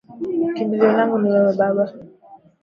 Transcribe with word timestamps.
Kimbilio 0.55 0.91
langu 0.97 1.17
ni 1.17 1.29
wewe 1.33 1.53
baba 1.59 1.83